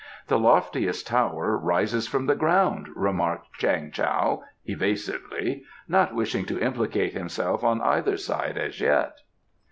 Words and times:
"The 0.29 0.39
loftiest 0.39 1.05
tower 1.05 1.55
rises 1.55 2.07
from 2.07 2.25
the 2.25 2.33
ground," 2.33 2.87
remarked 2.95 3.53
Chang 3.59 3.91
Tao 3.91 4.41
evasively, 4.65 5.63
not 5.87 6.15
wishing 6.15 6.45
to 6.45 6.59
implicate 6.59 7.13
himself 7.13 7.63
on 7.63 7.81
either 7.81 8.17
side 8.17 8.57
as 8.57 8.81
yet. 8.81 9.19